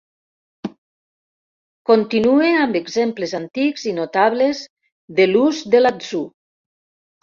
[1.91, 4.67] Continue amb exemples antics i notables
[5.23, 6.29] de l'ús de l'atzur